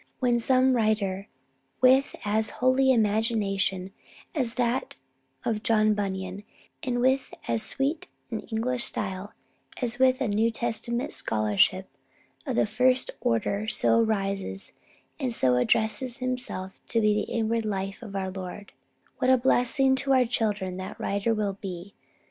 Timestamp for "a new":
10.19-10.49